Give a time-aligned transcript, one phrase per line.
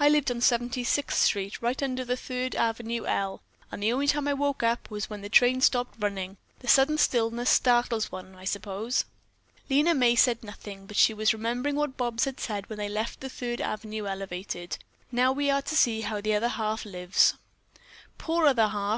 [0.00, 4.08] "I lived on Seventy sixth Street, right under the Third Avenue L, and the only
[4.08, 6.36] time I woke up was when the trains stopped running.
[6.58, 9.04] The sudden stillness startles one, I suppose."
[9.70, 12.92] Lena May said nothing, but she was remembering what Bobs had said when they had
[12.92, 14.78] left the Third Avenue Elevated:
[15.12, 17.34] "Now we are to see how the 'other half' lives."
[18.18, 18.96] "Poor other half!"